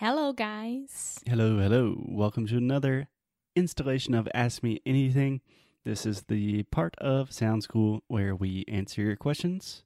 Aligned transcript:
Hello, 0.00 0.32
guys. 0.32 1.18
Hello, 1.26 1.58
hello. 1.58 1.96
Welcome 2.06 2.46
to 2.46 2.56
another 2.56 3.08
installation 3.56 4.14
of 4.14 4.28
Ask 4.32 4.62
Me 4.62 4.80
Anything. 4.86 5.40
This 5.84 6.06
is 6.06 6.22
the 6.28 6.62
part 6.70 6.94
of 6.98 7.32
Sound 7.32 7.64
School 7.64 8.04
where 8.06 8.36
we 8.36 8.64
answer 8.68 9.02
your 9.02 9.16
questions. 9.16 9.82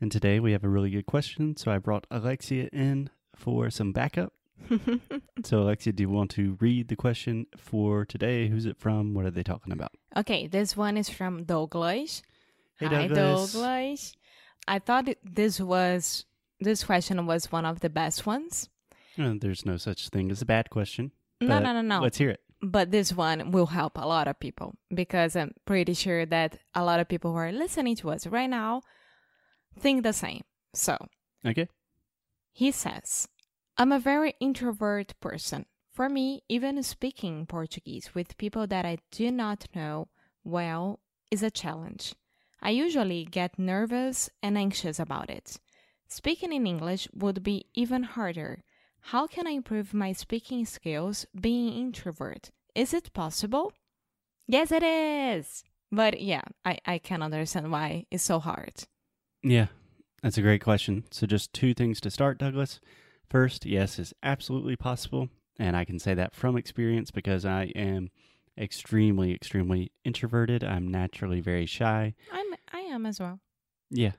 And 0.00 0.10
today 0.10 0.40
we 0.40 0.50
have 0.50 0.64
a 0.64 0.68
really 0.68 0.90
good 0.90 1.06
question, 1.06 1.56
so 1.56 1.70
I 1.70 1.78
brought 1.78 2.08
Alexia 2.10 2.70
in 2.72 3.08
for 3.36 3.70
some 3.70 3.92
backup. 3.92 4.32
so, 5.44 5.60
Alexia, 5.60 5.92
do 5.92 6.02
you 6.02 6.10
want 6.10 6.32
to 6.32 6.58
read 6.60 6.88
the 6.88 6.96
question 6.96 7.46
for 7.56 8.04
today? 8.04 8.48
Who's 8.48 8.66
it 8.66 8.80
from? 8.80 9.14
What 9.14 9.26
are 9.26 9.30
they 9.30 9.44
talking 9.44 9.72
about? 9.72 9.92
okay, 10.16 10.48
this 10.48 10.76
one 10.76 10.96
is 10.96 11.08
from 11.08 11.44
Douglas. 11.44 12.22
Hey, 12.80 12.86
Hi, 12.86 13.06
Douglas. 13.06 13.52
Douglas. 13.52 14.12
I 14.66 14.80
thought 14.80 15.08
this 15.22 15.60
was 15.60 16.24
this 16.58 16.82
question 16.82 17.24
was 17.26 17.52
one 17.52 17.64
of 17.64 17.78
the 17.78 17.90
best 17.90 18.26
ones. 18.26 18.68
Uh, 19.20 19.34
there's 19.38 19.66
no 19.66 19.76
such 19.76 20.08
thing 20.08 20.30
as 20.30 20.40
a 20.42 20.46
bad 20.46 20.70
question. 20.70 21.12
No, 21.40 21.58
no, 21.58 21.72
no, 21.72 21.82
no. 21.82 22.00
Let's 22.00 22.18
hear 22.18 22.30
it. 22.30 22.40
But 22.62 22.90
this 22.90 23.12
one 23.12 23.50
will 23.52 23.66
help 23.66 23.96
a 23.96 24.06
lot 24.06 24.28
of 24.28 24.38
people 24.38 24.74
because 24.94 25.34
I'm 25.36 25.52
pretty 25.64 25.94
sure 25.94 26.26
that 26.26 26.58
a 26.74 26.84
lot 26.84 27.00
of 27.00 27.08
people 27.08 27.32
who 27.32 27.38
are 27.38 27.52
listening 27.52 27.96
to 27.96 28.10
us 28.10 28.26
right 28.26 28.50
now 28.50 28.82
think 29.78 30.02
the 30.02 30.12
same. 30.12 30.42
So 30.74 30.96
Okay. 31.46 31.68
he 32.52 32.70
says, 32.70 33.28
I'm 33.78 33.92
a 33.92 33.98
very 33.98 34.34
introvert 34.40 35.14
person. 35.20 35.64
For 35.94 36.08
me, 36.08 36.42
even 36.48 36.82
speaking 36.82 37.46
Portuguese 37.46 38.14
with 38.14 38.36
people 38.38 38.66
that 38.66 38.84
I 38.84 38.98
do 39.10 39.30
not 39.30 39.66
know 39.74 40.08
well 40.44 41.00
is 41.30 41.42
a 41.42 41.50
challenge. 41.50 42.14
I 42.62 42.70
usually 42.70 43.24
get 43.24 43.58
nervous 43.58 44.28
and 44.42 44.58
anxious 44.58 44.98
about 44.98 45.30
it. 45.30 45.58
Speaking 46.08 46.52
in 46.52 46.66
English 46.66 47.08
would 47.14 47.42
be 47.42 47.66
even 47.74 48.02
harder. 48.02 48.62
How 49.02 49.26
can 49.26 49.46
I 49.46 49.50
improve 49.52 49.92
my 49.94 50.12
speaking 50.12 50.64
skills 50.66 51.26
being 51.38 51.72
introvert? 51.72 52.50
Is 52.74 52.94
it 52.94 53.12
possible? 53.12 53.72
Yes, 54.46 54.70
it 54.72 54.82
is. 54.82 55.64
But 55.90 56.20
yeah, 56.20 56.42
I, 56.64 56.78
I 56.86 56.98
can 56.98 57.22
understand 57.22 57.72
why 57.72 58.06
it's 58.10 58.22
so 58.22 58.38
hard. 58.38 58.84
Yeah, 59.42 59.66
that's 60.22 60.38
a 60.38 60.42
great 60.42 60.62
question. 60.62 61.04
So, 61.10 61.26
just 61.26 61.52
two 61.52 61.74
things 61.74 62.00
to 62.02 62.10
start, 62.10 62.38
Douglas. 62.38 62.80
First, 63.28 63.66
yes, 63.66 63.98
it's 63.98 64.14
absolutely 64.22 64.76
possible. 64.76 65.28
And 65.58 65.76
I 65.76 65.84
can 65.84 65.98
say 65.98 66.14
that 66.14 66.34
from 66.34 66.56
experience 66.56 67.10
because 67.10 67.44
I 67.44 67.64
am 67.74 68.10
extremely, 68.56 69.34
extremely 69.34 69.92
introverted. 70.04 70.62
I'm 70.62 70.88
naturally 70.88 71.40
very 71.40 71.66
shy. 71.66 72.14
I'm 72.32 72.46
I 72.72 72.80
am 72.80 73.06
as 73.06 73.18
well. 73.18 73.40
Yeah, 73.90 74.12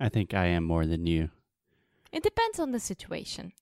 I 0.00 0.08
think 0.08 0.32
I 0.32 0.46
am 0.46 0.64
more 0.64 0.86
than 0.86 1.06
you, 1.06 1.30
It 2.12 2.22
depends 2.22 2.58
on 2.58 2.72
the 2.72 2.80
situation. 2.80 3.52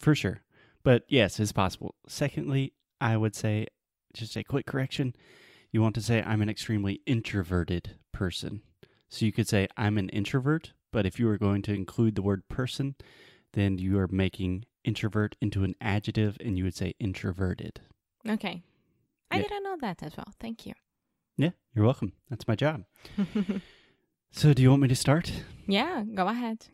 For 0.00 0.14
sure. 0.14 0.40
But 0.82 1.04
yes, 1.08 1.38
it's 1.38 1.52
possible. 1.52 1.94
Secondly, 2.08 2.72
I 3.00 3.16
would 3.16 3.34
say, 3.36 3.66
just 4.12 4.36
a 4.36 4.42
quick 4.44 4.66
correction 4.66 5.14
you 5.72 5.80
want 5.80 5.94
to 5.94 6.00
say, 6.02 6.20
I'm 6.26 6.42
an 6.42 6.48
extremely 6.48 7.00
introverted 7.06 7.96
person. 8.12 8.62
So, 9.08 9.24
you 9.24 9.30
could 9.32 9.46
say, 9.46 9.68
I'm 9.76 9.98
an 9.98 10.08
introvert, 10.08 10.72
but 10.92 11.06
if 11.06 11.20
you 11.20 11.26
were 11.26 11.38
going 11.38 11.62
to 11.62 11.72
include 11.74 12.16
the 12.16 12.22
word 12.22 12.48
person, 12.48 12.96
then 13.52 13.78
you 13.78 13.96
are 14.00 14.08
making 14.08 14.64
introvert 14.84 15.36
into 15.40 15.62
an 15.62 15.74
adjective 15.80 16.36
and 16.40 16.58
you 16.58 16.64
would 16.64 16.74
say 16.74 16.94
introverted. 16.98 17.80
Okay. 18.28 18.62
I 19.30 19.36
Yeah. 19.36 19.42
didn't 19.42 19.62
know 19.62 19.76
that 19.80 20.02
as 20.02 20.16
well. 20.16 20.32
Thank 20.40 20.66
you. 20.66 20.72
Yeah, 21.36 21.50
you're 21.74 21.84
welcome. 21.84 22.14
That's 22.30 22.48
my 22.48 22.56
job. 22.56 22.84
So, 24.32 24.52
do 24.54 24.62
you 24.62 24.70
want 24.70 24.82
me 24.82 24.88
to 24.88 24.94
start? 24.96 25.32
yeah, 25.66 26.04
go 26.14 26.28
ahead. 26.28 26.66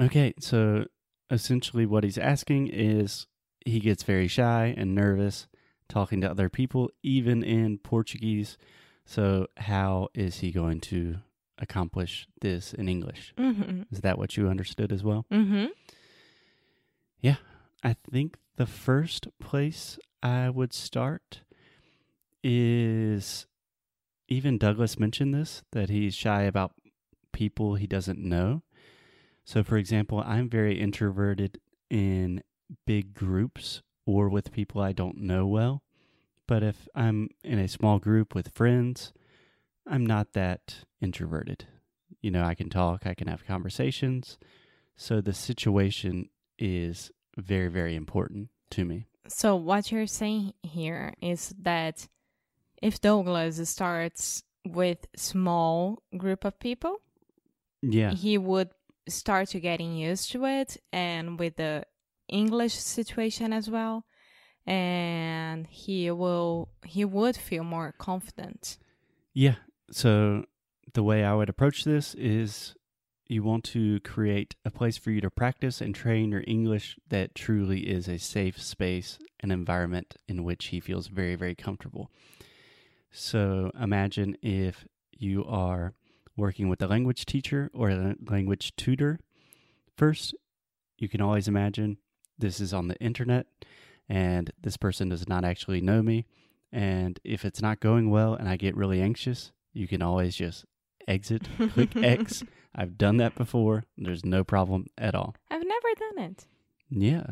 Okay, 0.00 0.32
so 0.40 0.86
essentially 1.32 1.86
what 1.86 2.04
he's 2.04 2.18
asking 2.18 2.68
is 2.68 3.26
he 3.64 3.80
gets 3.80 4.04
very 4.04 4.28
shy 4.28 4.72
and 4.76 4.94
nervous 4.94 5.48
talking 5.88 6.20
to 6.20 6.30
other 6.30 6.48
people, 6.48 6.90
even 7.02 7.42
in 7.42 7.78
Portuguese. 7.78 8.56
So, 9.04 9.48
how 9.56 10.08
is 10.14 10.38
he 10.38 10.52
going 10.52 10.80
to 10.82 11.16
accomplish 11.58 12.28
this 12.40 12.72
in 12.72 12.88
English? 12.88 13.34
Mm-hmm. 13.36 13.82
Is 13.90 14.02
that 14.02 14.18
what 14.18 14.36
you 14.36 14.48
understood 14.48 14.92
as 14.92 15.02
well? 15.02 15.26
Mm-hmm. 15.32 15.66
I 17.82 17.96
think 18.10 18.38
the 18.56 18.66
first 18.66 19.26
place 19.40 19.98
I 20.22 20.50
would 20.50 20.72
start 20.72 21.40
is 22.44 23.46
even 24.28 24.58
Douglas 24.58 24.98
mentioned 24.98 25.34
this 25.34 25.62
that 25.72 25.90
he's 25.90 26.14
shy 26.14 26.42
about 26.42 26.72
people 27.32 27.74
he 27.74 27.86
doesn't 27.86 28.20
know. 28.20 28.62
So, 29.44 29.62
for 29.62 29.76
example, 29.76 30.22
I'm 30.24 30.48
very 30.48 30.78
introverted 30.80 31.60
in 31.90 32.42
big 32.86 33.14
groups 33.14 33.82
or 34.06 34.28
with 34.28 34.52
people 34.52 34.80
I 34.80 34.92
don't 34.92 35.18
know 35.18 35.46
well. 35.46 35.82
But 36.46 36.62
if 36.62 36.88
I'm 36.94 37.28
in 37.44 37.58
a 37.58 37.68
small 37.68 37.98
group 37.98 38.34
with 38.34 38.52
friends, 38.54 39.12
I'm 39.86 40.04
not 40.06 40.32
that 40.32 40.84
introverted. 41.00 41.66
You 42.20 42.30
know, 42.30 42.44
I 42.44 42.54
can 42.54 42.68
talk, 42.70 43.06
I 43.06 43.14
can 43.14 43.26
have 43.28 43.46
conversations. 43.46 44.38
So, 44.96 45.20
the 45.20 45.32
situation 45.32 46.28
is 46.58 47.10
very, 47.36 47.68
very 47.68 47.94
important 47.96 48.48
to 48.70 48.84
me. 48.84 49.06
So 49.28 49.54
what 49.56 49.90
you're 49.92 50.06
saying 50.06 50.52
here 50.62 51.14
is 51.22 51.54
that 51.60 52.08
if 52.82 53.00
Douglas 53.00 53.68
starts 53.68 54.42
with 54.66 55.06
small 55.16 56.02
group 56.16 56.44
of 56.44 56.58
people, 56.58 57.00
Yeah. 57.82 58.12
he 58.12 58.36
would 58.36 58.70
start 59.08 59.48
to 59.48 59.60
getting 59.60 59.96
used 59.96 60.30
to 60.32 60.44
it 60.44 60.76
and 60.92 61.38
with 61.38 61.56
the 61.56 61.84
English 62.28 62.74
situation 62.74 63.52
as 63.52 63.68
well. 63.70 64.04
And 64.66 65.66
he 65.66 66.10
will 66.10 66.68
he 66.84 67.04
would 67.04 67.36
feel 67.36 67.64
more 67.64 67.92
confident. 67.98 68.78
Yeah. 69.34 69.56
So 69.90 70.44
the 70.94 71.02
way 71.02 71.24
I 71.24 71.34
would 71.34 71.48
approach 71.48 71.84
this 71.84 72.14
is 72.14 72.74
you 73.26 73.42
want 73.42 73.64
to 73.64 73.98
create 74.00 74.54
a 74.64 74.70
place 74.70 74.98
for 74.98 75.10
you 75.10 75.20
to 75.20 75.30
practice 75.30 75.80
and 75.80 75.94
train 75.94 76.30
your 76.30 76.44
English 76.46 76.96
that 77.08 77.34
truly 77.34 77.80
is 77.80 78.06
a 78.08 78.18
safe 78.18 78.60
space, 78.60 79.18
an 79.40 79.50
environment 79.50 80.16
in 80.28 80.44
which 80.44 80.66
he 80.66 80.80
feels 80.80 81.06
very, 81.08 81.34
very 81.34 81.54
comfortable. 81.54 82.10
So 83.10 83.70
imagine 83.80 84.36
if 84.42 84.86
you 85.10 85.44
are 85.44 85.94
working 86.36 86.68
with 86.68 86.82
a 86.82 86.86
language 86.86 87.26
teacher 87.26 87.70
or 87.74 87.90
a 87.90 88.14
language 88.28 88.74
tutor. 88.76 89.18
First, 89.96 90.34
you 90.98 91.08
can 91.08 91.20
always 91.20 91.48
imagine 91.48 91.98
this 92.38 92.60
is 92.60 92.72
on 92.72 92.88
the 92.88 92.96
internet 92.96 93.46
and 94.08 94.50
this 94.60 94.76
person 94.76 95.08
does 95.08 95.28
not 95.28 95.44
actually 95.44 95.80
know 95.80 96.02
me. 96.02 96.26
And 96.72 97.20
if 97.24 97.44
it's 97.44 97.60
not 97.60 97.80
going 97.80 98.10
well 98.10 98.34
and 98.34 98.48
I 98.48 98.56
get 98.56 98.76
really 98.76 99.00
anxious, 99.02 99.52
you 99.72 99.86
can 99.86 100.02
always 100.02 100.34
just 100.34 100.64
exit, 101.06 101.48
click 101.72 101.94
X. 101.96 102.42
I've 102.74 102.96
done 102.96 103.18
that 103.18 103.34
before. 103.34 103.84
There's 103.98 104.24
no 104.24 104.44
problem 104.44 104.86
at 104.96 105.14
all. 105.14 105.34
I've 105.50 105.64
never 105.66 105.88
done 105.98 106.24
it. 106.24 106.46
Yeah. 106.88 107.26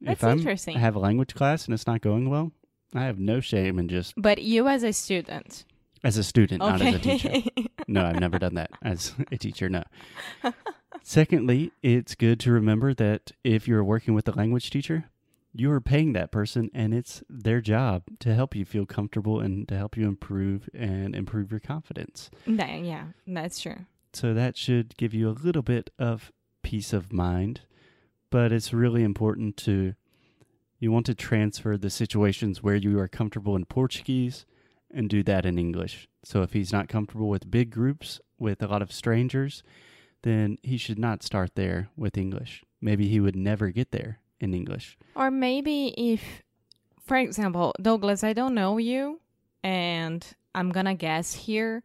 That's 0.00 0.22
if 0.22 0.24
I'm, 0.24 0.38
interesting. 0.38 0.76
I 0.76 0.80
have 0.80 0.96
a 0.96 0.98
language 0.98 1.34
class 1.34 1.64
and 1.64 1.72
it's 1.72 1.86
not 1.86 2.02
going 2.02 2.28
well, 2.28 2.52
I 2.94 3.04
have 3.04 3.18
no 3.18 3.40
shame 3.40 3.78
in 3.78 3.88
just 3.88 4.14
But 4.16 4.42
you 4.42 4.68
as 4.68 4.82
a 4.82 4.92
student. 4.92 5.64
As 6.04 6.16
a 6.16 6.24
student, 6.24 6.60
not 6.60 6.80
as 6.80 6.94
a 6.94 6.98
teacher. 6.98 7.32
No, 7.86 8.04
I've 8.04 8.20
never 8.20 8.38
done 8.38 8.54
that 8.54 8.70
as 8.82 9.14
a 9.30 9.36
teacher. 9.36 9.68
No. 9.68 9.82
Secondly, 11.02 11.72
it's 11.82 12.14
good 12.14 12.38
to 12.40 12.52
remember 12.52 12.94
that 12.94 13.32
if 13.44 13.66
you're 13.66 13.84
working 13.84 14.14
with 14.14 14.28
a 14.28 14.32
language 14.32 14.70
teacher, 14.70 15.06
you 15.52 15.70
are 15.70 15.80
paying 15.80 16.12
that 16.12 16.30
person 16.30 16.70
and 16.72 16.94
it's 16.94 17.22
their 17.28 17.60
job 17.60 18.04
to 18.20 18.34
help 18.34 18.54
you 18.54 18.64
feel 18.64 18.86
comfortable 18.86 19.40
and 19.40 19.68
to 19.68 19.76
help 19.76 19.96
you 19.96 20.06
improve 20.06 20.68
and 20.72 21.14
improve 21.14 21.50
your 21.50 21.60
confidence. 21.60 22.30
That- 22.46 22.84
yeah, 22.84 23.06
that's 23.26 23.60
true. 23.60 23.86
So 24.12 24.34
that 24.34 24.56
should 24.56 24.96
give 24.96 25.14
you 25.14 25.28
a 25.28 25.30
little 25.32 25.62
bit 25.62 25.90
of 25.98 26.30
peace 26.62 26.92
of 26.92 27.12
mind, 27.12 27.62
but 28.30 28.52
it's 28.52 28.72
really 28.72 29.02
important 29.02 29.56
to 29.58 29.94
you 30.78 30.92
want 30.92 31.06
to 31.06 31.14
transfer 31.14 31.76
the 31.76 31.90
situations 31.90 32.62
where 32.62 32.74
you 32.76 32.98
are 32.98 33.08
comfortable 33.08 33.56
in 33.56 33.64
Portuguese 33.64 34.44
and 34.92 35.08
do 35.08 35.22
that 35.22 35.46
in 35.46 35.58
English. 35.58 36.08
So 36.24 36.42
if 36.42 36.52
he's 36.52 36.72
not 36.72 36.88
comfortable 36.88 37.28
with 37.28 37.50
big 37.50 37.70
groups 37.70 38.20
with 38.38 38.62
a 38.62 38.66
lot 38.66 38.82
of 38.82 38.92
strangers, 38.92 39.62
then 40.22 40.58
he 40.62 40.76
should 40.76 40.98
not 40.98 41.22
start 41.22 41.54
there 41.54 41.88
with 41.96 42.16
English. 42.16 42.64
Maybe 42.80 43.08
he 43.08 43.20
would 43.20 43.36
never 43.36 43.70
get 43.70 43.90
there 43.90 44.20
in 44.40 44.54
English. 44.54 44.98
Or 45.14 45.30
maybe 45.30 45.94
if, 45.96 46.42
for 47.04 47.16
example, 47.16 47.74
Douglas, 47.80 48.22
I 48.22 48.32
don't 48.32 48.54
know 48.54 48.78
you, 48.78 49.20
and 49.62 50.24
I'm 50.54 50.70
gonna 50.70 50.94
guess 50.94 51.32
here, 51.32 51.82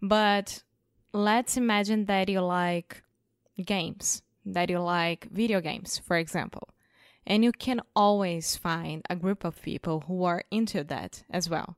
but 0.00 0.62
let's 1.12 1.56
imagine 1.56 2.06
that 2.06 2.28
you 2.28 2.40
like 2.40 3.02
games, 3.64 4.22
that 4.46 4.70
you 4.70 4.78
like 4.80 5.28
video 5.30 5.60
games, 5.60 5.98
for 5.98 6.16
example. 6.16 6.68
And 7.26 7.42
you 7.42 7.52
can 7.52 7.80
always 7.96 8.56
find 8.56 9.02
a 9.08 9.16
group 9.16 9.44
of 9.44 9.62
people 9.62 10.04
who 10.06 10.24
are 10.24 10.42
into 10.50 10.84
that 10.84 11.22
as 11.30 11.48
well. 11.48 11.76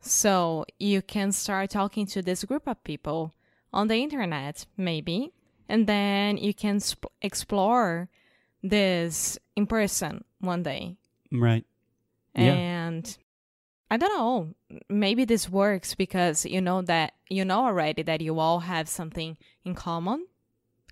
So 0.00 0.64
you 0.78 1.02
can 1.02 1.32
start 1.32 1.70
talking 1.70 2.06
to 2.06 2.22
this 2.22 2.44
group 2.44 2.66
of 2.66 2.82
people 2.84 3.34
on 3.72 3.88
the 3.88 3.96
internet, 3.96 4.66
maybe, 4.76 5.32
and 5.68 5.86
then 5.86 6.36
you 6.36 6.54
can 6.54 6.80
sp- 6.80 7.12
explore 7.22 8.08
this 8.62 9.38
in 9.56 9.66
person 9.66 10.24
one 10.40 10.62
day. 10.62 10.96
Right. 11.30 11.64
Yeah. 12.34 12.54
And 12.54 13.18
I 13.90 13.96
don't 13.96 14.16
know, 14.16 14.54
maybe 14.88 15.24
this 15.24 15.48
works 15.48 15.94
because 15.94 16.46
you 16.46 16.60
know 16.60 16.82
that 16.82 17.14
you 17.28 17.44
know 17.44 17.66
already 17.66 18.02
that 18.02 18.20
you 18.20 18.38
all 18.38 18.60
have 18.60 18.88
something 18.88 19.36
in 19.64 19.74
common. 19.74 20.26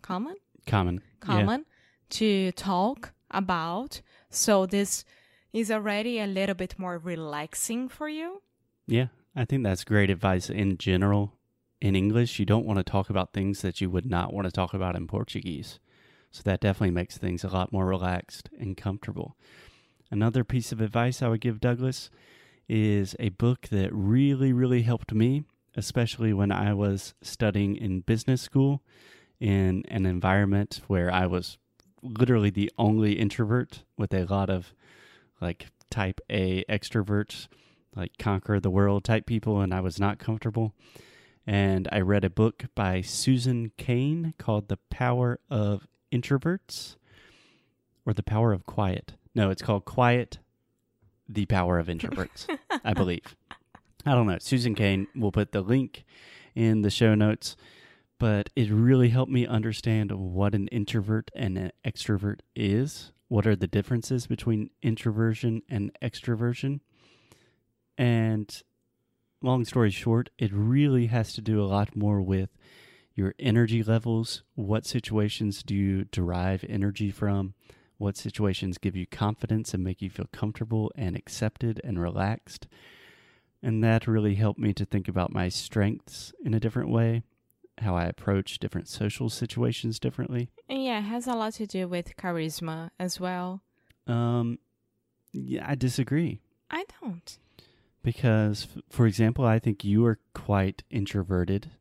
Common? 0.02 0.36
Common. 0.66 1.02
Common 1.20 1.66
to 2.10 2.52
talk 2.52 3.12
about. 3.30 4.00
So 4.30 4.66
this 4.66 5.04
is 5.52 5.70
already 5.70 6.20
a 6.20 6.26
little 6.26 6.54
bit 6.54 6.78
more 6.78 6.98
relaxing 6.98 7.88
for 7.88 8.08
you. 8.08 8.42
Yeah. 8.88 9.08
I 9.36 9.44
think 9.44 9.62
that's 9.62 9.84
great 9.84 10.10
advice 10.10 10.50
in 10.50 10.78
general. 10.78 11.34
In 11.80 11.94
English, 11.94 12.40
you 12.40 12.46
don't 12.46 12.66
want 12.66 12.78
to 12.78 12.82
talk 12.82 13.08
about 13.08 13.32
things 13.32 13.62
that 13.62 13.80
you 13.80 13.88
would 13.90 14.06
not 14.06 14.32
want 14.32 14.46
to 14.46 14.50
talk 14.50 14.74
about 14.74 14.96
in 14.96 15.06
Portuguese. 15.06 15.78
So 16.32 16.42
that 16.44 16.60
definitely 16.60 16.90
makes 16.90 17.16
things 17.16 17.44
a 17.44 17.48
lot 17.48 17.72
more 17.72 17.86
relaxed 17.86 18.48
and 18.58 18.76
comfortable. 18.76 19.36
Another 20.10 20.42
piece 20.42 20.72
of 20.72 20.80
advice 20.80 21.22
I 21.22 21.28
would 21.28 21.42
give 21.42 21.60
Douglas 21.60 22.10
is 22.68 23.14
a 23.20 23.28
book 23.28 23.68
that 23.68 23.90
really, 23.92 24.52
really 24.52 24.82
helped 24.82 25.12
me, 25.12 25.44
especially 25.76 26.32
when 26.32 26.50
I 26.50 26.72
was 26.74 27.14
studying 27.22 27.76
in 27.76 28.00
business 28.00 28.42
school 28.42 28.82
in 29.38 29.84
an 29.88 30.06
environment 30.06 30.80
where 30.86 31.12
I 31.12 31.26
was 31.26 31.58
literally 32.02 32.50
the 32.50 32.72
only 32.78 33.12
introvert 33.12 33.84
with 33.96 34.12
a 34.14 34.24
lot 34.24 34.50
of 34.50 34.72
like 35.40 35.66
type 35.90 36.20
A 36.30 36.64
extroverts, 36.68 37.48
like 37.98 38.16
conquer 38.18 38.60
the 38.60 38.70
world 38.70 39.04
type 39.04 39.26
people, 39.26 39.60
and 39.60 39.74
I 39.74 39.80
was 39.80 39.98
not 39.98 40.18
comfortable. 40.18 40.72
And 41.46 41.88
I 41.90 42.00
read 42.00 42.24
a 42.24 42.30
book 42.30 42.64
by 42.74 43.00
Susan 43.00 43.72
Cain 43.76 44.34
called 44.38 44.68
The 44.68 44.76
Power 44.90 45.40
of 45.50 45.86
Introverts 46.12 46.96
or 48.06 48.12
The 48.12 48.22
Power 48.22 48.52
of 48.52 48.66
Quiet. 48.66 49.14
No, 49.34 49.50
it's 49.50 49.62
called 49.62 49.84
Quiet, 49.84 50.38
The 51.28 51.46
Power 51.46 51.78
of 51.78 51.88
Introverts, 51.88 52.46
I 52.84 52.92
believe. 52.94 53.36
I 54.06 54.12
don't 54.12 54.26
know. 54.26 54.38
Susan 54.40 54.74
Cain 54.74 55.08
will 55.16 55.32
put 55.32 55.52
the 55.52 55.60
link 55.60 56.04
in 56.54 56.82
the 56.82 56.90
show 56.90 57.14
notes, 57.14 57.56
but 58.18 58.50
it 58.54 58.70
really 58.70 59.08
helped 59.08 59.32
me 59.32 59.46
understand 59.46 60.12
what 60.12 60.54
an 60.54 60.68
introvert 60.68 61.30
and 61.34 61.58
an 61.58 61.72
extrovert 61.84 62.40
is. 62.54 63.12
What 63.28 63.46
are 63.46 63.56
the 63.56 63.66
differences 63.66 64.26
between 64.26 64.70
introversion 64.82 65.62
and 65.68 65.90
extroversion? 66.02 66.80
And 67.98 68.62
long 69.42 69.64
story 69.64 69.90
short, 69.90 70.30
it 70.38 70.52
really 70.52 71.06
has 71.06 71.32
to 71.34 71.40
do 71.40 71.60
a 71.60 71.66
lot 71.66 71.96
more 71.96 72.22
with 72.22 72.50
your 73.14 73.34
energy 73.40 73.82
levels. 73.82 74.44
What 74.54 74.86
situations 74.86 75.64
do 75.64 75.74
you 75.74 76.04
derive 76.04 76.64
energy 76.68 77.10
from? 77.10 77.54
What 77.96 78.16
situations 78.16 78.78
give 78.78 78.94
you 78.94 79.08
confidence 79.08 79.74
and 79.74 79.82
make 79.82 80.00
you 80.00 80.08
feel 80.08 80.28
comfortable 80.32 80.92
and 80.94 81.16
accepted 81.16 81.80
and 81.82 82.00
relaxed? 82.00 82.68
And 83.60 83.82
that 83.82 84.06
really 84.06 84.36
helped 84.36 84.60
me 84.60 84.72
to 84.74 84.84
think 84.84 85.08
about 85.08 85.32
my 85.32 85.48
strengths 85.48 86.32
in 86.44 86.54
a 86.54 86.60
different 86.60 86.90
way, 86.90 87.24
how 87.78 87.96
I 87.96 88.04
approach 88.04 88.60
different 88.60 88.86
social 88.86 89.28
situations 89.28 89.98
differently. 89.98 90.50
And 90.68 90.84
yeah, 90.84 90.98
it 90.98 91.02
has 91.02 91.26
a 91.26 91.34
lot 91.34 91.54
to 91.54 91.66
do 91.66 91.88
with 91.88 92.16
charisma 92.16 92.90
as 93.00 93.18
well. 93.18 93.62
Um, 94.06 94.60
yeah, 95.32 95.64
I 95.68 95.74
disagree 95.74 96.40
I 96.70 96.84
don't. 97.00 97.38
Because, 98.08 98.66
for 98.88 99.06
example, 99.06 99.44
I 99.44 99.58
think 99.58 99.84
you 99.84 100.06
are 100.06 100.18
quite 100.32 100.82
introverted, 100.88 101.72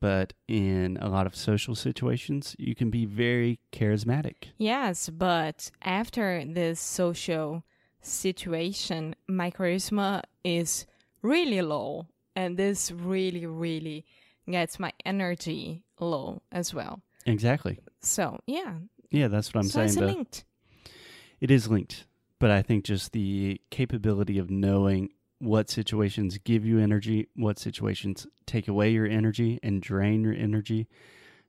but 0.00 0.32
in 0.48 0.96
a 1.02 1.08
lot 1.10 1.26
of 1.26 1.36
social 1.36 1.74
situations, 1.74 2.56
you 2.58 2.74
can 2.74 2.88
be 2.88 3.04
very 3.04 3.60
charismatic. 3.74 4.52
Yes, 4.56 5.10
but 5.10 5.70
after 5.82 6.42
this 6.46 6.80
social 6.80 7.62
situation, 8.00 9.14
my 9.28 9.50
charisma 9.50 10.22
is 10.42 10.86
really 11.20 11.60
low. 11.60 12.06
And 12.34 12.56
this 12.56 12.90
really, 12.90 13.44
really 13.44 14.06
gets 14.50 14.78
my 14.78 14.94
energy 15.04 15.82
low 16.00 16.40
as 16.50 16.72
well. 16.72 17.02
Exactly. 17.26 17.80
So, 18.00 18.40
yeah. 18.46 18.76
Yeah, 19.10 19.28
that's 19.28 19.52
what 19.52 19.60
I'm 19.60 19.68
so 19.68 19.86
saying. 19.86 19.88
it's 19.88 19.96
linked. 19.98 20.44
It 21.38 21.50
is 21.50 21.68
linked, 21.68 22.06
but 22.38 22.50
I 22.50 22.62
think 22.62 22.86
just 22.86 23.12
the 23.12 23.60
capability 23.68 24.38
of 24.38 24.48
knowing 24.48 25.10
what 25.46 25.70
situations 25.70 26.38
give 26.38 26.64
you 26.66 26.78
energy, 26.78 27.28
what 27.36 27.58
situations 27.58 28.26
take 28.46 28.66
away 28.68 28.90
your 28.90 29.06
energy 29.06 29.60
and 29.62 29.80
drain 29.80 30.22
your 30.24 30.34
energy, 30.34 30.88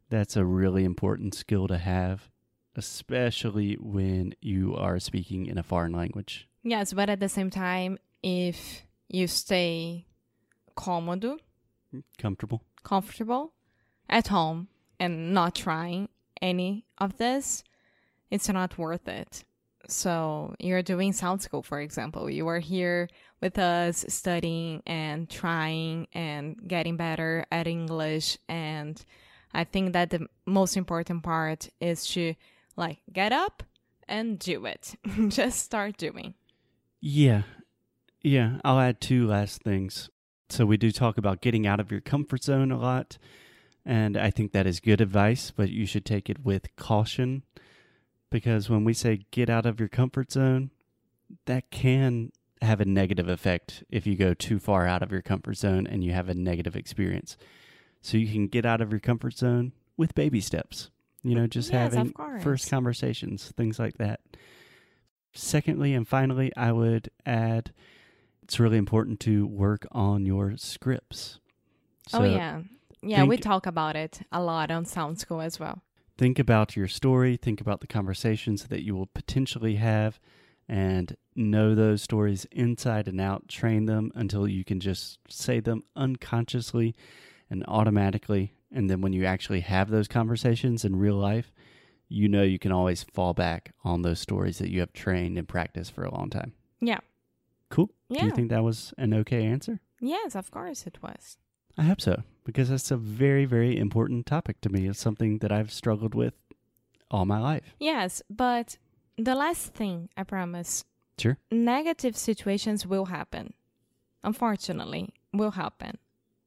that's 0.09 0.37
a 0.37 0.45
really 0.45 0.85
important 0.85 1.33
skill 1.33 1.67
to 1.67 1.77
have, 1.77 2.29
especially 2.75 3.73
when 3.75 4.33
you 4.39 4.75
are 4.75 4.99
speaking 4.99 5.47
in 5.47 5.57
a 5.57 5.63
foreign 5.63 5.91
language. 5.93 6.47
Yes, 6.63 6.93
but 6.93 7.09
at 7.09 7.19
the 7.19 7.27
same 7.29 7.49
time, 7.49 7.97
if 8.21 8.83
you 9.09 9.27
stay 9.27 10.05
cômodo, 10.77 11.39
Comfortable? 12.17 12.61
comfortable 12.83 13.53
at 14.09 14.27
home 14.27 14.67
and 14.99 15.33
not 15.33 15.55
trying 15.55 16.09
any 16.41 16.85
of 16.97 17.17
this, 17.17 17.63
it's 18.29 18.47
not 18.49 18.77
worth 18.77 19.07
it. 19.07 19.43
So 19.87 20.55
you're 20.59 20.83
doing 20.83 21.13
sound 21.13 21.41
school, 21.41 21.63
for 21.63 21.79
example. 21.79 22.29
You 22.29 22.47
are 22.47 22.59
here 22.59 23.09
with 23.41 23.57
us 23.57 24.05
studying 24.09 24.83
and 24.85 25.29
trying 25.29 26.07
and 26.13 26.55
getting 26.67 26.97
better 26.97 27.45
at 27.51 27.67
English. 27.67 28.37
And 28.47 29.03
I 29.53 29.63
think 29.63 29.93
that 29.93 30.09
the 30.09 30.27
most 30.45 30.77
important 30.77 31.23
part 31.23 31.69
is 31.79 32.05
to 32.07 32.35
like 32.75 32.99
get 33.11 33.31
up 33.31 33.63
and 34.07 34.37
do 34.39 34.65
it. 34.65 34.95
Just 35.29 35.59
start 35.59 35.97
doing. 35.97 36.33
Yeah. 36.99 37.43
Yeah. 38.21 38.59
I'll 38.63 38.79
add 38.79 38.99
two 39.01 39.27
last 39.27 39.63
things. 39.63 40.09
So, 40.49 40.65
we 40.65 40.77
do 40.77 40.91
talk 40.93 41.17
about 41.17 41.41
getting 41.41 41.67
out 41.67 41.81
of 41.81 41.91
your 41.91 41.99
comfort 41.99 42.41
zone 42.41 42.71
a 42.71 42.79
lot. 42.79 43.17
And 43.85 44.15
I 44.15 44.31
think 44.31 44.51
that 44.51 44.65
is 44.65 44.79
good 44.79 45.01
advice, 45.01 45.51
but 45.51 45.69
you 45.69 45.85
should 45.85 46.05
take 46.05 46.29
it 46.29 46.45
with 46.45 46.73
caution 46.77 47.43
because 48.29 48.69
when 48.69 48.83
we 48.83 48.93
say 48.93 49.25
get 49.31 49.49
out 49.49 49.65
of 49.65 49.79
your 49.79 49.89
comfort 49.89 50.31
zone, 50.31 50.71
that 51.45 51.69
can 51.71 52.31
have 52.61 52.81
a 52.81 52.85
negative 52.85 53.29
effect 53.29 53.83
if 53.89 54.07
you 54.07 54.15
go 54.15 54.33
too 54.33 54.59
far 54.59 54.87
out 54.87 55.03
of 55.03 55.11
your 55.11 55.21
comfort 55.21 55.55
zone 55.55 55.85
and 55.85 56.03
you 56.03 56.11
have 56.13 56.29
a 56.29 56.33
negative 56.33 56.75
experience. 56.75 57.37
So, 58.01 58.17
you 58.17 58.27
can 58.31 58.47
get 58.47 58.65
out 58.65 58.79
of 58.81 58.91
your 58.91 58.99
comfort 58.99 59.33
zone 59.37 59.73
with 59.97 60.15
baby 60.15 60.39
steps, 60.39 60.89
you 61.23 61.35
know, 61.35 61.47
just 61.47 61.71
Yes, 61.71 61.93
having 61.93 62.13
first 62.41 62.69
conversations, 62.69 63.51
things 63.57 63.79
like 63.79 63.97
that. 63.97 64.21
Secondly, 65.33 65.93
and 65.93 66.07
finally, 66.07 66.51
I 66.55 66.71
would 66.71 67.09
add 67.25 67.71
it's 68.43 68.59
really 68.59 68.77
important 68.77 69.19
to 69.21 69.45
work 69.45 69.85
on 69.91 70.25
your 70.25 70.55
scripts. 70.57 71.39
oh, 72.13 72.19
So 72.19 72.23
yeah. 72.23 72.61
Yeah, 73.03 73.23
we 73.25 73.37
talk 73.37 73.65
about 73.65 73.95
it 73.95 74.21
a 74.31 74.41
lot 74.41 74.71
on 74.71 74.85
Sound 74.85 75.19
School 75.19 75.41
as 75.41 75.59
well. 75.59 75.81
Think 76.17 76.39
about 76.39 76.75
your 76.75 76.87
story, 76.87 77.37
think 77.37 77.61
about 77.61 77.81
the 77.81 77.87
conversations 77.87 78.63
that 78.65 78.83
you 78.83 78.95
will 78.95 79.05
potentially 79.05 79.75
have, 79.75 80.19
and 80.67 81.15
know 81.35 81.75
those 81.75 82.01
stories 82.01 82.45
inside 82.51 83.07
and 83.07 83.21
out. 83.21 83.47
Train 83.47 83.85
them 83.85 84.11
until 84.15 84.47
you 84.47 84.63
can 84.63 84.79
just 84.79 85.19
say 85.29 85.59
them 85.59 85.83
unconsciously 85.95 86.95
and 87.49 87.63
automatically. 87.67 88.53
And 88.71 88.89
then 88.89 89.01
when 89.01 89.13
you 89.13 89.25
actually 89.25 89.61
have 89.61 89.89
those 89.89 90.07
conversations 90.07 90.83
in 90.83 90.95
real 90.95 91.15
life, 91.15 91.53
you 92.09 92.27
know 92.27 92.43
you 92.43 92.59
can 92.59 92.71
always 92.71 93.03
fall 93.03 93.33
back 93.33 93.73
on 93.83 94.01
those 94.01 94.19
stories 94.19 94.57
that 94.57 94.71
you 94.71 94.79
have 94.79 94.93
trained 94.93 95.37
and 95.37 95.47
practiced 95.47 95.93
for 95.93 96.03
a 96.03 96.13
long 96.13 96.29
time. 96.29 96.53
Yeah. 96.81 96.99
Cool. 97.69 97.91
Do 98.09 98.25
you 98.25 98.31
think 98.31 98.49
that 98.49 98.63
was 98.63 98.93
an 98.97 99.13
okay 99.13 99.45
answer? 99.45 99.81
Yes, 99.99 100.35
of 100.35 100.51
course 100.51 100.87
it 100.87 100.97
was. 101.01 101.37
I 101.77 101.83
hope 101.83 102.01
so, 102.01 102.23
because 102.47 102.69
that's 102.69 102.91
a 102.91 102.97
very, 102.97 103.43
very 103.45 103.77
important 103.77 104.25
topic 104.25 104.61
to 104.61 104.69
me. 104.69 104.87
It's 104.87 104.99
something 104.99 105.39
that 105.39 105.51
I've 105.51 105.71
struggled 105.71 106.15
with 106.15 106.33
all 107.11 107.25
my 107.25 107.39
life. 107.39 107.75
Yes, 107.77 108.21
but 108.29 108.77
the 109.17 109.35
last 109.35 109.73
thing, 109.73 110.09
I 110.15 110.23
promise, 110.23 110.85
Sure. 111.19 111.37
negative 111.51 112.15
situations 112.15 112.87
will 112.87 113.05
happen. 113.17 113.53
Unfortunately, 114.23 115.09
will 115.33 115.51
happen. 115.51 115.97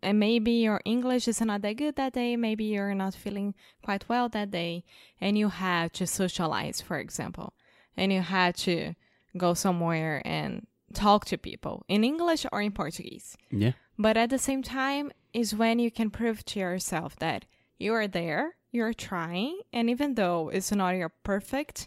And 0.03 0.19
maybe 0.19 0.53
your 0.53 0.81
English 0.87 1.29
is 1.29 1.41
not 1.43 1.61
that 1.63 1.77
good 1.77 1.97
that 1.97 2.15
day, 2.15 2.35
maybe 2.37 2.65
you're 2.65 2.95
not 2.95 3.15
feeling 3.15 3.55
quite 3.85 4.09
well 4.09 4.29
that 4.31 4.51
day, 4.51 4.83
and 5.21 5.37
you 5.37 5.49
had 5.51 5.93
to 5.95 6.07
socialize, 6.07 6.81
for 6.81 6.99
example, 6.99 7.53
and 7.97 8.11
you 8.13 8.23
had 8.23 8.55
to 8.69 8.95
go 9.37 9.53
somewhere 9.55 10.23
and 10.25 10.67
talk 10.95 11.25
to 11.27 11.37
people 11.37 11.85
in 11.89 12.03
English 12.03 12.47
or 12.51 12.63
in 12.63 12.73
Portuguese. 12.73 13.37
Yeah. 13.51 13.73
But 14.01 14.17
at 14.17 14.31
the 14.31 14.39
same 14.39 14.63
time, 14.63 15.13
is 15.35 15.55
when 15.55 15.79
you 15.79 15.91
can 15.91 16.09
prove 16.09 16.43
to 16.47 16.59
yourself 16.59 17.17
that 17.17 17.45
you 17.79 17.93
are 17.93 18.09
there, 18.09 18.57
you're 18.73 18.95
trying, 18.95 19.61
and 19.75 19.91
even 19.91 20.15
though 20.15 20.49
it's 20.49 20.73
not 20.73 20.97
your 20.97 21.11
perfect 21.23 21.87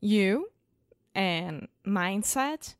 you 0.00 0.48
and 1.14 1.68
mindset, 1.86 2.74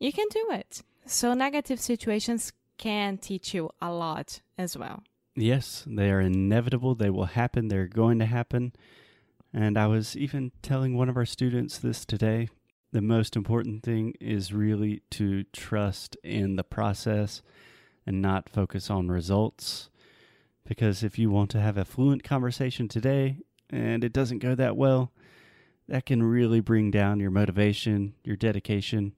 you 0.00 0.12
can 0.12 0.26
do 0.30 0.48
it. 0.50 0.82
So 1.06 1.34
negative 1.34 1.78
situations 1.78 2.52
can 2.78 3.16
teach 3.16 3.54
you 3.54 3.70
a 3.80 3.92
lot 3.92 4.40
as 4.58 4.76
well. 4.76 5.04
Yes, 5.36 5.84
they 5.86 6.10
are 6.10 6.20
inevitable. 6.20 6.96
They 6.96 7.10
will 7.10 7.26
happen. 7.26 7.68
They're 7.68 7.86
going 7.86 8.18
to 8.18 8.26
happen. 8.26 8.72
And 9.54 9.78
I 9.78 9.86
was 9.86 10.16
even 10.16 10.50
telling 10.62 10.96
one 10.96 11.08
of 11.08 11.16
our 11.16 11.24
students 11.24 11.78
this 11.78 12.04
today. 12.04 12.48
The 12.92 13.02
most 13.02 13.36
important 13.36 13.82
thing 13.82 14.14
is 14.20 14.52
really 14.52 15.02
to 15.10 15.44
trust 15.52 16.16
in 16.22 16.56
the 16.56 16.64
process 16.64 17.42
and 18.06 18.22
not 18.22 18.48
focus 18.48 18.90
on 18.90 19.08
results. 19.08 19.90
Because 20.66 21.02
if 21.02 21.18
you 21.18 21.30
want 21.30 21.50
to 21.50 21.60
have 21.60 21.76
a 21.76 21.84
fluent 21.84 22.24
conversation 22.24 22.88
today 22.88 23.38
and 23.70 24.02
it 24.02 24.12
doesn't 24.12 24.38
go 24.38 24.54
that 24.54 24.76
well, 24.76 25.12
that 25.88 26.06
can 26.06 26.22
really 26.22 26.60
bring 26.60 26.90
down 26.90 27.20
your 27.20 27.30
motivation, 27.30 28.14
your 28.24 28.36
dedication. 28.36 29.12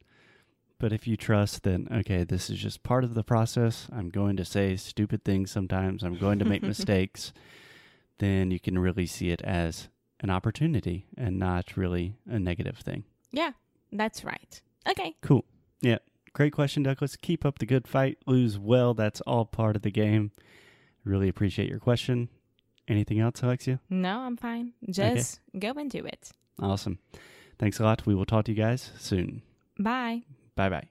But 0.79 0.93
if 0.93 1.07
you 1.07 1.17
trust, 1.17 1.63
then 1.63 1.89
okay, 1.93 2.25
this 2.25 2.51
is 2.51 2.59
just 2.59 2.83
part 2.83 3.05
of 3.05 3.15
the 3.15 3.25
process. 3.25 3.89
I'm 3.93 4.11
going 4.11 4.37
to 4.37 4.45
say 4.45 4.77
stupid 4.77 5.25
things 5.25 5.51
sometimes, 5.51 6.03
I'm 6.03 6.17
going 6.17 6.39
to 6.39 6.45
make 6.45 6.63
mistakes. 6.65 7.33
Then 8.19 8.51
you 8.51 8.61
can 8.61 8.79
really 8.79 9.07
see 9.07 9.31
it 9.31 9.43
as 9.43 9.89
an 10.21 10.31
opportunity 10.31 11.07
and 11.17 11.39
not 11.39 11.77
really 11.77 12.17
a 12.29 12.39
negative 12.39 12.79
thing. 12.79 13.05
Yeah, 13.33 13.53
that's 13.93 14.25
right. 14.25 14.61
Okay. 14.89 15.15
Cool. 15.23 15.45
Yeah. 15.81 15.99
Great 16.33 16.53
question, 16.53 16.83
Douglas. 16.83 17.17
Keep 17.17 17.45
up 17.45 17.59
the 17.59 17.67
good 17.67 17.89
fight. 17.89 18.19
Lose 18.27 18.59
well. 18.59 18.95
That's 18.95 19.21
all 19.23 19.45
part 19.45 19.77
of 19.77 19.83
the 19.83 19.91
game. 19.91 20.31
Really 21.05 21.29
appreciate 21.29 21.69
your 21.69 21.81
question. 21.81 22.29
Anything 22.89 23.21
else, 23.21 23.43
Alexia? 23.43 23.81
No, 23.89 24.21
I'm 24.21 24.37
fine. 24.37 24.73
Just 24.89 25.41
go 25.59 25.71
and 25.71 25.91
do 25.91 26.05
it. 26.05 26.31
Awesome. 26.61 26.99
Thanks 27.59 27.79
a 27.79 27.85
lot. 27.85 28.07
We 28.07 28.15
will 28.15 28.27
talk 28.27 28.47
to 28.47 28.53
you 28.53 28.57
guys 28.57 28.91
soon. 28.99 29.43
Bye. 29.79 30.23
Bye 30.57 30.69
bye. 30.69 30.91